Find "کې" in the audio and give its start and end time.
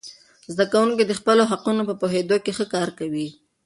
2.43-2.51